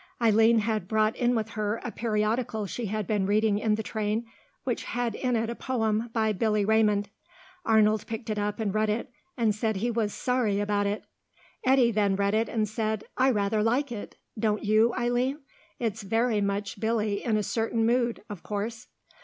Eileen 0.19 0.57
had 0.57 0.87
brought 0.87 1.15
in 1.15 1.35
with 1.35 1.49
her 1.49 1.79
a 1.83 1.91
periodical 1.91 2.65
she 2.65 2.87
had 2.87 3.05
been 3.05 3.27
reading 3.27 3.59
in 3.59 3.75
the 3.75 3.83
train, 3.83 4.25
which 4.63 4.85
had 4.85 5.13
in 5.13 5.35
it 5.35 5.47
a 5.47 5.53
poem 5.53 6.09
by 6.11 6.33
Billy 6.33 6.65
Raymond. 6.65 7.09
Arnold 7.67 8.07
picked 8.07 8.31
it 8.31 8.39
up 8.39 8.59
and 8.59 8.73
read 8.73 8.89
it, 8.89 9.11
and 9.37 9.53
said 9.53 9.75
he 9.75 9.91
was 9.91 10.11
sorry 10.11 10.59
about 10.59 10.87
it. 10.87 11.03
Eddy 11.63 11.91
then 11.91 12.15
read 12.15 12.33
it 12.33 12.49
and 12.49 12.67
said, 12.67 13.03
"I 13.15 13.29
rather 13.29 13.61
like 13.61 13.91
it. 13.91 14.15
Don't 14.39 14.63
you, 14.63 14.91
Eileen? 14.95 15.41
It's 15.77 16.01
very 16.01 16.41
much 16.41 16.79
Billy 16.79 17.23
in 17.23 17.37
a 17.37 17.43
certain 17.43 17.85
mood, 17.85 18.23
of 18.27 18.41
course." 18.41 18.87